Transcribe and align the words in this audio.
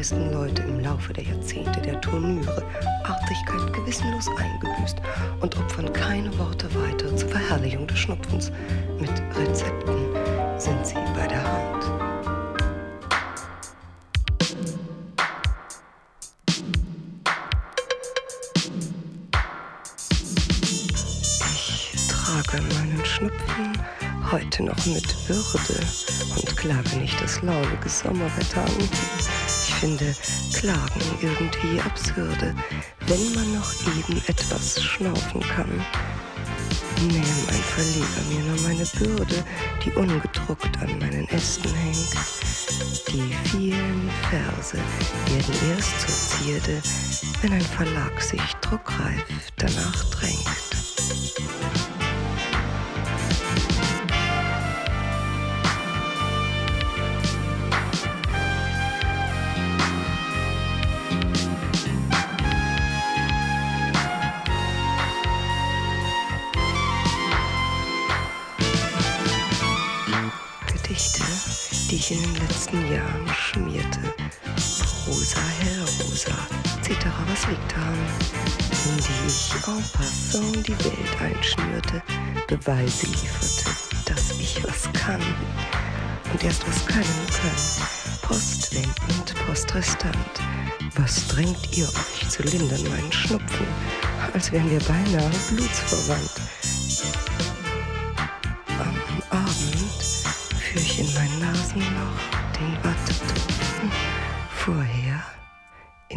meisten 0.00 0.32
Leute 0.32 0.62
im 0.62 0.80
Laufe 0.80 1.12
der 1.12 1.24
Jahrzehnte 1.24 1.78
der 1.82 2.00
Turnüre 2.00 2.64
Artigkeit 3.04 3.70
gewissenlos 3.74 4.28
eingebüßt 4.34 4.96
und 5.42 5.54
opfern 5.58 5.92
keine 5.92 6.38
Worte 6.38 6.74
weiter 6.74 7.14
zur 7.16 7.28
Verherrlichung 7.28 7.86
des 7.86 7.98
Schnupfens. 7.98 8.50
Mit 8.98 9.10
Rezepten 9.36 9.98
sind 10.56 10.86
sie 10.86 10.94
bei 11.14 11.26
der 11.26 11.42
Hand. 11.42 11.84
Ich 21.52 22.08
trage 22.08 22.62
meinen 22.62 23.04
Schnupfen 23.04 23.76
heute 24.32 24.62
noch 24.62 24.86
mit 24.86 25.28
Würde 25.28 25.86
und 26.36 26.56
klage 26.56 26.96
nicht 26.96 27.20
das 27.20 27.42
launige 27.42 27.88
Sommerwetter 27.90 28.62
an. 28.62 29.39
Finde 29.80 30.14
Klagen 30.52 31.00
irgendwie 31.22 31.80
absurde, 31.80 32.54
wenn 33.06 33.34
man 33.34 33.54
noch 33.54 33.72
eben 33.96 34.22
etwas 34.26 34.78
schnaufen 34.78 35.40
kann. 35.40 35.70
Nähm 37.08 37.24
ein 37.48 37.64
Verleger 37.74 38.22
mir 38.28 38.44
nur 38.44 38.60
meine 38.60 38.84
Bürde, 38.98 39.42
die 39.82 39.90
ungedruckt 39.92 40.76
an 40.82 40.98
meinen 40.98 41.26
Ästen 41.30 41.72
hängt. 41.74 42.14
Die 43.08 43.34
vielen 43.48 44.10
Verse 44.28 44.76
werden 44.76 45.54
erst 45.70 46.00
zur 46.00 46.44
Zierde, 46.44 46.82
wenn 47.40 47.54
ein 47.54 47.60
Verlag 47.62 48.20
sich 48.20 48.42
druckreif 48.60 49.24
danach 49.56 50.04
drängt. 50.10 50.69
Die 72.00 72.14
ich 72.14 72.22
in 72.22 72.34
den 72.34 72.48
letzten 72.48 72.92
Jahren 72.92 73.28
schmierte. 73.28 74.00
Rosa, 75.06 75.40
hellrosa, 75.60 76.32
etc. 76.78 77.06
was 77.26 77.46
liegt 77.46 77.72
daran? 77.72 77.98
In 78.86 78.96
die 78.96 79.28
ich 79.28 79.52
en 79.54 79.84
passant 79.92 80.66
die 80.66 80.84
Welt 80.84 81.20
einschnürte, 81.20 82.02
Beweise 82.46 83.06
lieferte, 83.06 83.70
dass 84.06 84.30
ich 84.38 84.62
was 84.64 84.90
kann. 84.92 85.20
Und 86.32 86.42
erst 86.42 86.66
was 86.66 86.86
können 86.86 87.26
könnt, 87.28 88.22
postwendend, 88.22 89.34
postrestant. 89.46 90.40
Was 90.96 91.28
drängt 91.28 91.76
ihr 91.76 91.84
euch 91.84 92.28
zu 92.28 92.42
lindern 92.44 92.82
meinen 92.88 93.12
Schnupfen, 93.12 93.66
als 94.32 94.50
wären 94.52 94.70
wir 94.70 94.80
beinahe 94.80 95.30
blutsverwandt? 95.50 96.59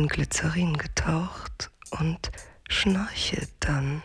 In 0.03 0.09
Glycerin 0.09 0.77
getaucht 0.77 1.71
und 1.91 2.29
schnarche 2.67 3.47
dann. 3.61 4.01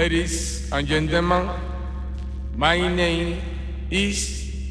Ladies 0.00 0.64
and 0.72 0.88
gentlemen, 0.88 1.44
my 2.56 2.80
name 2.88 3.36
is 3.90 4.16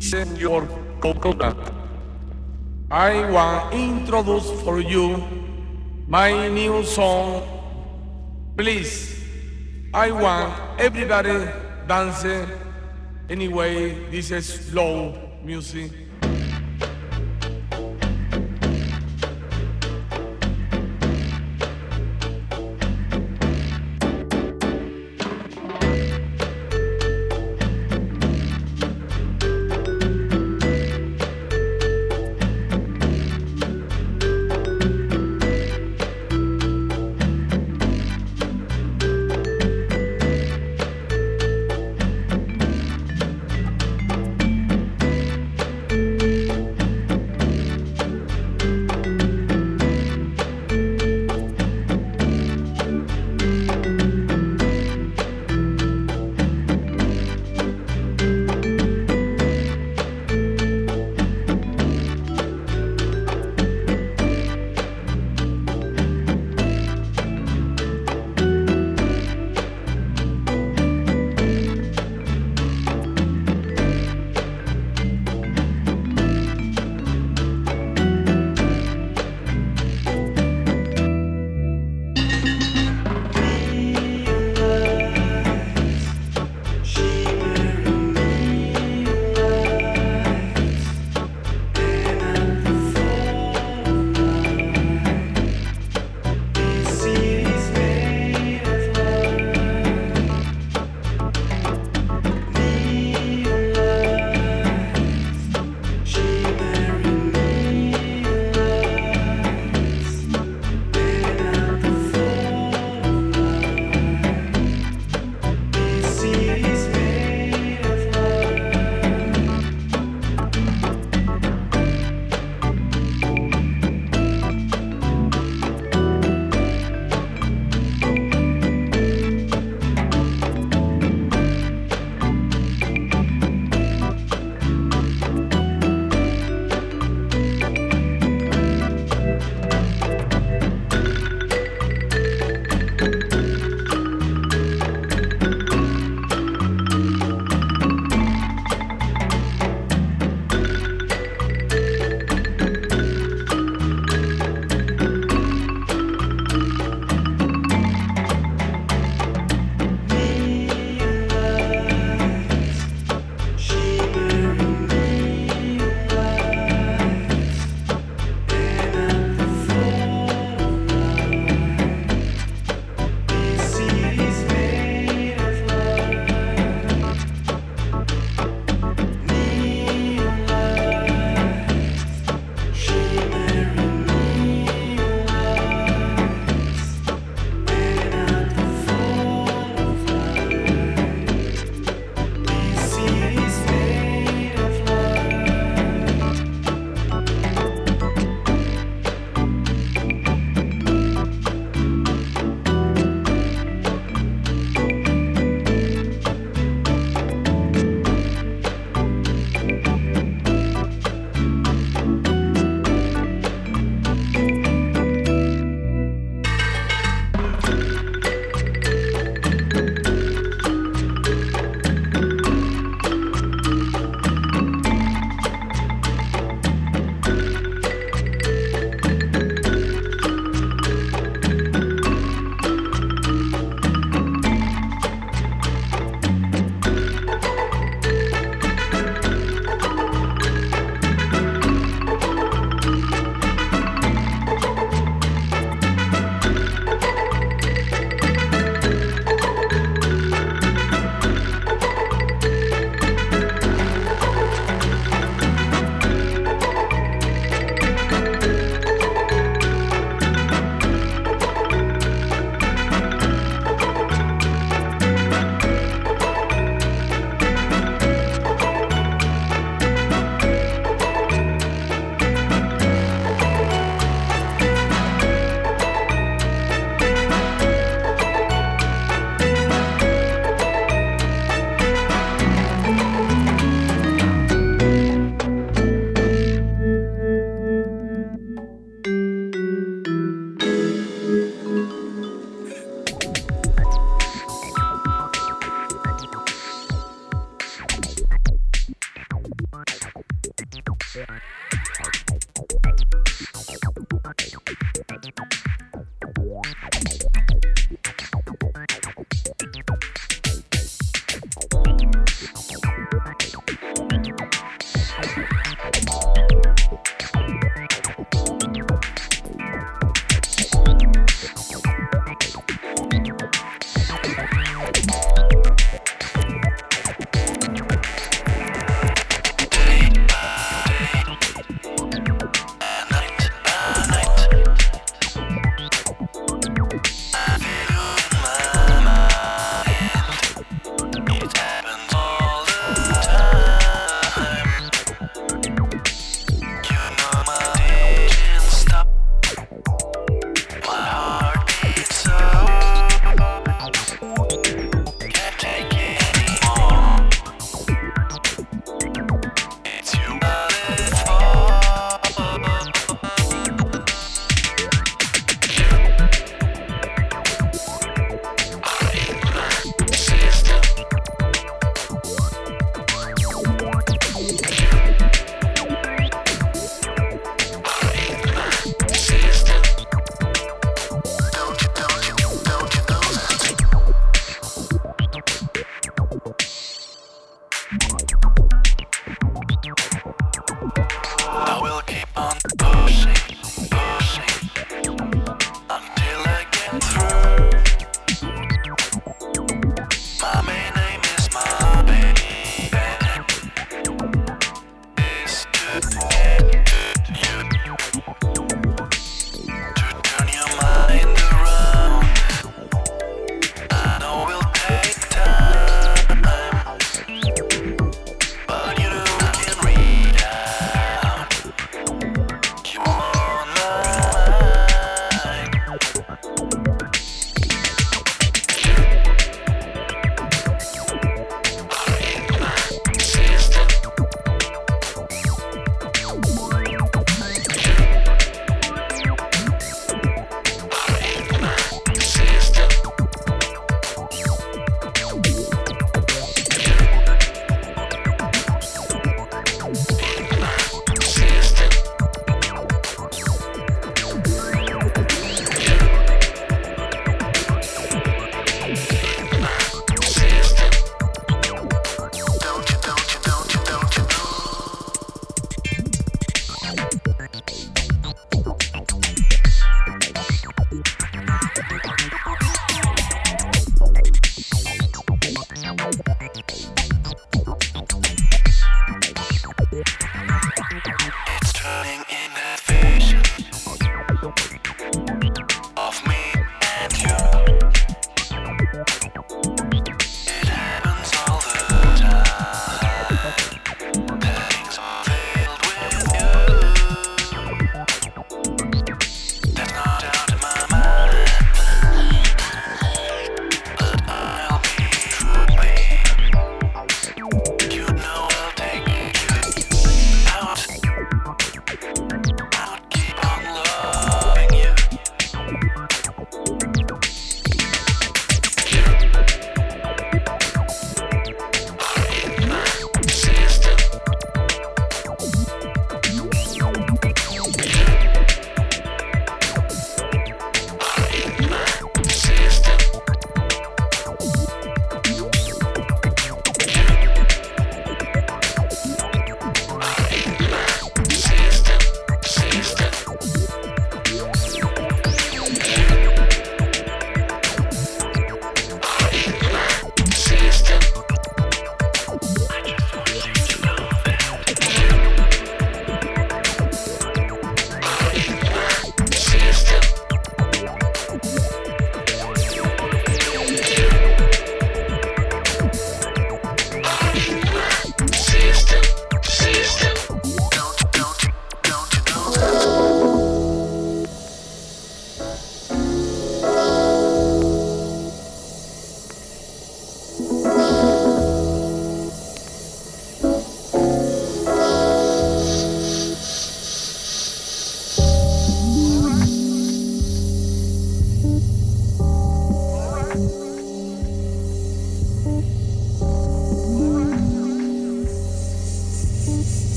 Senor 0.00 0.64
Coconut. 0.96 1.60
I 2.90 3.28
want 3.28 3.68
to 3.70 3.76
introduce 3.76 4.48
for 4.64 4.80
you 4.80 5.20
my 6.08 6.48
new 6.48 6.80
song. 6.84 7.44
Please, 8.56 9.20
I 9.92 10.08
want 10.10 10.56
everybody 10.80 11.36
dancing. 11.84 12.48
Anyway, 13.28 14.08
this 14.08 14.30
is 14.30 14.72
slow 14.72 15.12
music. 15.44 15.92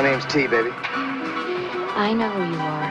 My 0.00 0.08
name's 0.12 0.24
T, 0.24 0.46
baby. 0.46 0.70
I 0.72 2.14
know 2.14 2.30
who 2.30 2.50
you 2.50 2.58
are. 2.58 2.88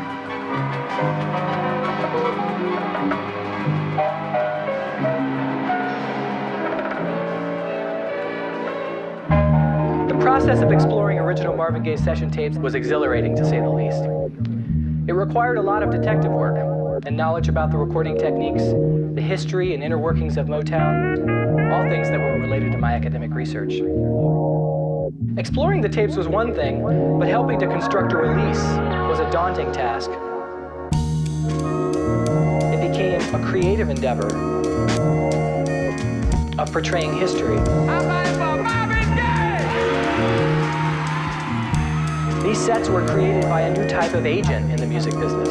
The 10.08 10.20
process 10.20 10.62
of 10.62 10.72
exploring 10.72 11.18
original 11.18 11.56
Marvin 11.56 11.82
Gaye 11.82 11.96
session 11.98 12.30
tapes 12.30 12.58
was 12.58 12.76
exhilarating 12.76 13.36
to 13.38 13.44
say 13.44 13.60
the 13.60 13.72
least. 13.72 14.04
It 15.10 15.14
required 15.14 15.58
a 15.58 15.64
lot 15.64 15.82
of 15.82 15.90
detective 15.90 16.32
work 16.32 16.58
and 17.08 17.18
knowledge 17.18 17.50
about 17.50 17.72
the 17.72 17.78
recording 17.78 18.20
techniques, 18.20 18.62
the 19.16 19.22
history 19.24 19.74
and 19.74 19.82
inner 19.82 19.98
workings 19.98 20.38
of 20.38 20.46
Motown, 20.46 21.72
all 21.74 21.90
things 21.90 22.08
that 22.10 22.20
were 22.20 22.38
related 22.40 22.72
to 22.74 22.78
my 22.78 22.94
academic 22.94 23.34
research. 23.34 23.82
Exploring 25.40 25.80
the 25.80 25.88
tapes 25.88 26.18
was 26.18 26.28
one 26.28 26.54
thing, 26.54 26.84
but 27.18 27.30
helping 27.30 27.58
to 27.60 27.66
construct 27.66 28.12
a 28.12 28.18
release 28.18 28.62
was 29.08 29.20
a 29.20 29.32
daunting 29.32 29.72
task. 29.72 30.10
It 32.74 32.92
became 32.92 33.22
a 33.34 33.50
creative 33.50 33.90
endeavor 33.90 34.28
of 36.60 36.70
portraying 36.74 37.18
history. 37.18 37.56
These 42.44 42.60
sets 42.60 42.90
were 42.90 43.08
created 43.08 43.44
by 43.44 43.62
a 43.62 43.74
new 43.74 43.88
type 43.88 44.16
of 44.16 44.26
agent 44.26 44.70
in 44.70 44.76
the 44.76 44.88
music 44.88 45.14
business, 45.14 45.48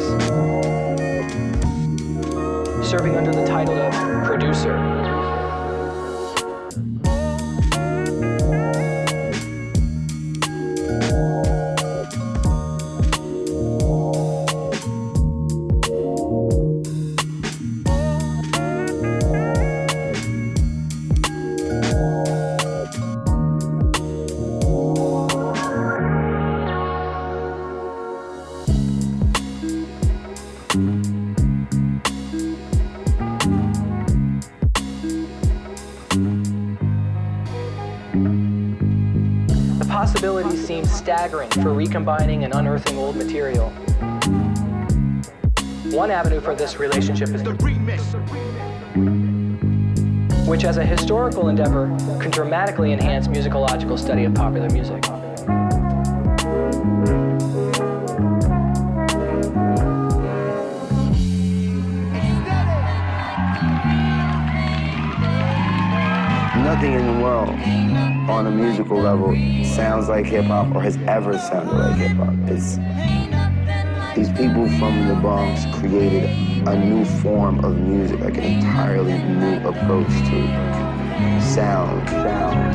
serving 2.87 3.15
under 3.17 3.31
the 3.31 3.43
title 3.47 3.73
of 3.73 4.23
producer. 4.23 5.08
Staggering 40.99 41.49
for 41.51 41.73
recombining 41.73 42.43
and 42.43 42.53
unearthing 42.53 42.97
old 42.97 43.15
material. 43.15 43.69
One 45.91 46.11
avenue 46.11 46.41
for 46.41 46.53
this 46.53 46.77
relationship 46.77 47.29
is 47.29 47.41
the 47.41 47.53
remix, 47.53 48.01
which, 50.45 50.65
as 50.65 50.75
a 50.75 50.83
historical 50.83 51.47
endeavor, 51.47 51.87
can 52.19 52.31
dramatically 52.31 52.91
enhance 52.91 53.29
musicological 53.29 53.97
study 53.97 54.25
of 54.25 54.33
popular 54.33 54.69
music. 54.71 55.01
On 68.39 68.47
a 68.47 68.51
musical 68.51 68.97
level 68.97 69.35
sounds 69.65 70.07
like 70.07 70.25
hip 70.25 70.45
hop 70.45 70.73
or 70.73 70.81
has 70.81 70.95
ever 71.07 71.37
sounded 71.37 71.73
like 71.73 71.97
hip 71.97 72.15
hop. 72.15 72.33
It's 72.47 72.77
these 74.15 74.29
people 74.29 74.69
from 74.79 75.09
the 75.09 75.15
Bronx 75.15 75.65
created 75.77 76.29
a 76.65 76.77
new 76.77 77.03
form 77.03 77.65
of 77.65 77.77
music, 77.77 78.21
like 78.21 78.37
an 78.37 78.43
entirely 78.43 79.17
new 79.17 79.57
approach 79.67 80.07
to 80.07 81.41
sound. 81.41 82.07
sound. 82.09 82.68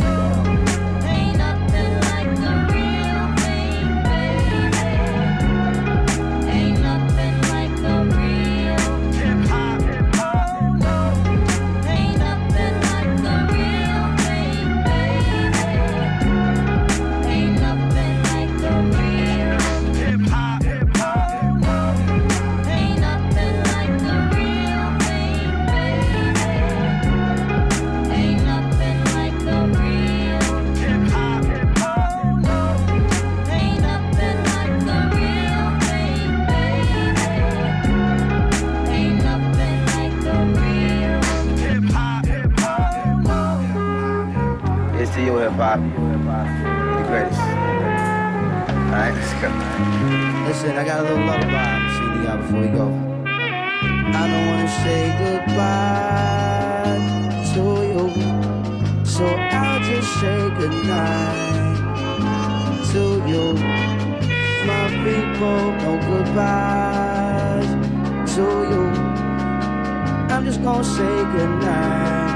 It's 45.05 45.13
to 45.17 45.21
you, 45.23 45.37
hip 45.37 45.53
hop. 45.53 45.81
The 45.81 47.05
greatest. 47.09 47.39
Alright, 48.89 49.13
let's 49.13 49.35
go. 49.37 49.49
Listen, 50.49 50.73
I 50.79 50.83
got 50.83 51.01
a 51.01 51.03
little 51.03 51.27
lullaby 51.27 51.61
I'm 51.61 51.91
singing 51.93 52.27
out 52.27 52.41
before 52.41 52.61
we 52.63 52.69
go. 52.69 52.87
I 53.27 54.23
don't 54.33 54.47
wanna 54.49 54.71
say 54.81 55.13
goodbye 55.21 56.97
to 57.53 57.65
you, 57.93 58.05
so 59.05 59.25
I'll 59.27 59.81
just 59.81 60.09
say 60.21 60.41
goodnight 60.57 61.61
to 62.93 63.05
you. 63.29 63.45
My 64.65 64.89
people, 65.05 65.61
no 65.85 65.93
goodbyes 66.09 67.69
to 68.37 68.45
you. 68.73 68.83
I'm 70.33 70.43
just 70.47 70.61
gonna 70.63 70.83
say 70.83 71.25
goodnight. 71.37 72.34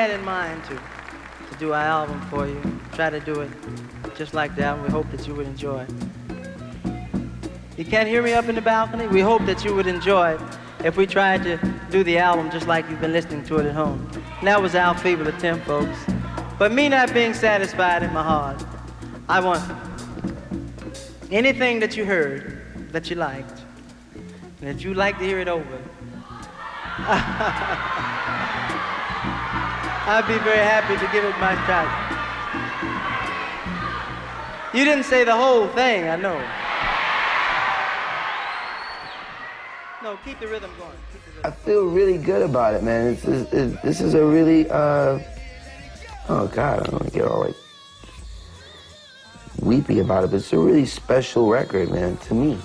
Had 0.00 0.10
in 0.18 0.24
mind 0.24 0.64
to 0.64 0.80
to 1.50 1.58
do 1.58 1.74
our 1.74 1.82
album 1.82 2.18
for 2.30 2.46
you. 2.46 2.58
Try 2.92 3.10
to 3.10 3.20
do 3.20 3.40
it 3.40 3.50
just 4.16 4.32
like 4.32 4.56
that, 4.56 4.64
album. 4.64 4.84
We 4.86 4.90
hope 4.90 5.10
that 5.10 5.26
you 5.26 5.34
would 5.34 5.46
enjoy. 5.46 5.86
You 7.76 7.84
can't 7.84 8.08
hear 8.08 8.22
me 8.22 8.32
up 8.32 8.48
in 8.48 8.54
the 8.54 8.62
balcony? 8.62 9.06
We 9.08 9.20
hope 9.20 9.44
that 9.44 9.62
you 9.62 9.74
would 9.74 9.86
enjoy 9.86 10.36
it 10.36 10.40
if 10.84 10.96
we 10.96 11.06
tried 11.06 11.42
to 11.42 11.58
do 11.90 12.02
the 12.02 12.16
album 12.16 12.50
just 12.50 12.66
like 12.66 12.88
you've 12.88 13.00
been 13.02 13.12
listening 13.12 13.44
to 13.44 13.58
it 13.58 13.66
at 13.66 13.74
home. 13.74 14.10
And 14.38 14.48
that 14.48 14.62
was 14.62 14.74
our 14.74 14.96
feeble 14.96 15.28
attempt, 15.28 15.66
folks. 15.66 15.98
But 16.58 16.72
me 16.72 16.88
not 16.88 17.12
being 17.12 17.34
satisfied 17.34 18.02
in 18.02 18.10
my 18.14 18.22
heart, 18.22 18.64
I 19.28 19.40
want 19.40 19.62
anything 21.30 21.78
that 21.80 21.94
you 21.94 22.06
heard 22.06 22.62
that 22.92 23.10
you 23.10 23.16
liked, 23.16 23.60
and 24.60 24.70
if 24.70 24.82
you'd 24.82 24.96
like 24.96 25.18
to 25.18 25.24
hear 25.24 25.40
it 25.40 25.48
over, 25.48 25.78
I'd 30.12 30.26
be 30.26 30.38
very 30.38 30.58
happy 30.58 30.94
to 30.96 31.12
give 31.12 31.24
it 31.24 31.38
my 31.38 31.54
shot. 31.68 31.86
You 34.74 34.84
didn't 34.84 35.04
say 35.04 35.22
the 35.22 35.36
whole 35.36 35.68
thing, 35.68 36.08
I 36.08 36.16
know. 36.16 36.36
No, 40.02 40.18
keep 40.24 40.40
the 40.40 40.48
rhythm 40.48 40.72
going. 40.80 40.90
Keep 41.12 41.42
the 41.42 41.46
I 41.46 41.52
feel 41.52 41.86
really 41.86 42.18
good 42.18 42.42
about 42.42 42.74
it, 42.74 42.82
man. 42.82 43.12
It's, 43.12 43.24
it's, 43.24 43.52
it's, 43.52 43.82
this 43.82 44.00
is 44.00 44.14
a 44.14 44.24
really, 44.24 44.68
uh, 44.68 45.20
oh 46.28 46.50
God, 46.52 46.80
I 46.80 46.82
don't 46.82 46.92
want 46.94 47.04
to 47.04 47.10
get 47.12 47.28
all 47.28 47.44
like 47.44 47.54
weepy 49.60 50.00
about 50.00 50.24
it, 50.24 50.32
but 50.32 50.38
it's 50.38 50.52
a 50.52 50.58
really 50.58 50.86
special 50.86 51.48
record, 51.48 51.88
man, 51.88 52.16
to 52.16 52.34
me. 52.34 52.58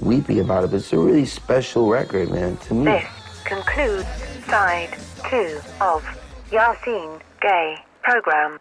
Weepy 0.00 0.40
about 0.40 0.64
it, 0.64 0.72
but 0.72 0.78
it's 0.78 0.92
a 0.92 0.98
really 0.98 1.26
special 1.26 1.88
record, 1.88 2.32
man, 2.32 2.56
to 2.56 2.74
me. 2.74 3.06
Concludes 3.48 4.08
side 4.50 4.90
two 5.30 5.60
of 5.80 6.02
Yasin 6.50 7.20
Gay 7.40 7.74
program. 8.02 8.58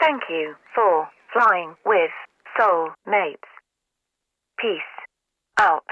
Thank 0.00 0.22
you 0.30 0.54
for 0.74 1.06
flying 1.34 1.74
with 1.84 2.10
Soul 2.58 2.90
Mates. 3.06 3.42
Peace 4.58 4.80
out. 5.60 5.84